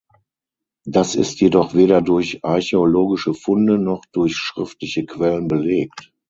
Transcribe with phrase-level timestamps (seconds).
[0.83, 6.11] Das ist jedoch weder durch archäologische Funde noch durch schriftliche Quellen belegt.